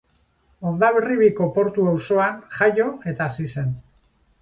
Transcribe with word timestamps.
Hondarribiko 0.69 1.49
Portu 1.59 1.87
auzoan 1.93 2.43
jaio 2.59 2.91
eta 3.15 3.29
hazi 3.33 3.51
zen. 3.55 3.73